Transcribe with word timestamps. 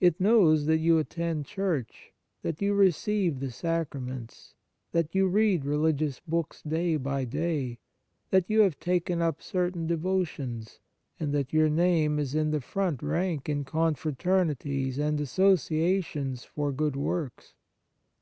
It 0.00 0.20
knows 0.20 0.66
that 0.66 0.80
you 0.80 0.98
attend 0.98 1.46
church, 1.46 2.12
that 2.42 2.60
you 2.60 2.74
receive 2.74 3.40
the 3.40 3.50
sacraments, 3.50 4.54
that 4.90 5.14
you 5.14 5.26
read 5.26 5.64
religious 5.64 6.20
books 6.20 6.60
day 6.60 6.98
by 6.98 7.24
day, 7.24 7.78
that 8.28 8.50
you 8.50 8.60
have 8.60 8.78
taken 8.78 9.22
up 9.22 9.40
certain 9.40 9.86
devotions, 9.86 10.78
and 11.18 11.32
that 11.32 11.54
your 11.54 11.70
name 11.70 12.18
is 12.18 12.34
in 12.34 12.50
the 12.50 12.60
front 12.60 13.02
rank 13.02 13.48
in 13.48 13.64
confraternities 13.64 14.98
and 14.98 15.18
associations 15.22 16.44
for 16.44 16.70
good 16.70 16.94
works. 16.94 17.54